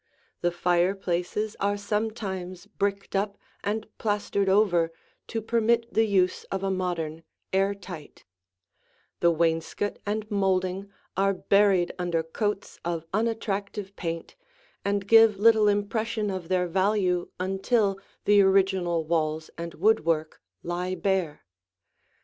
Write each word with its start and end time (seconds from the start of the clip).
The 0.41 0.49
fireplaces 0.49 1.55
are 1.59 1.77
sometimes 1.77 2.65
bricked 2.65 3.15
up 3.15 3.37
and 3.63 3.87
plastered 3.99 4.49
over 4.49 4.91
to 5.27 5.43
permit 5.43 5.93
the 5.93 6.05
use 6.07 6.43
of 6.45 6.63
a 6.63 6.71
modern 6.71 7.21
"air 7.53 7.75
tight"; 7.75 8.25
the 9.19 9.29
wainscot 9.29 9.99
and 10.03 10.25
molding 10.31 10.89
are 11.15 11.35
buried 11.35 11.91
under 11.99 12.23
coats 12.23 12.79
of 12.83 13.05
unattractive 13.13 13.95
paint 13.95 14.35
and 14.83 15.07
give 15.07 15.37
little 15.37 15.67
impression 15.67 16.31
of 16.31 16.47
their 16.47 16.65
value 16.67 17.29
until 17.39 17.99
the 18.25 18.41
original 18.41 19.03
walls 19.05 19.51
and 19.55 19.75
woodwork 19.75 20.41
lie 20.63 20.95
bare. 20.95 21.45